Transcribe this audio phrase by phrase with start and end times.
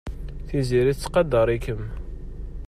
[0.47, 1.81] Tiziri tettqadar-ikem.